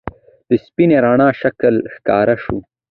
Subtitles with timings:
[0.49, 2.57] د سپینې رڼا شکل ښکاره شو.